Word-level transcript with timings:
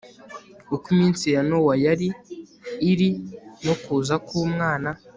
Uko 0.75 0.85
iminsi 0.95 1.25
ya 1.35 1.41
Nowa 1.49 1.73
yari 1.85 2.07
iri 2.91 3.09
no 3.65 3.73
kuza 3.83 4.15
kUmwana 4.27 4.89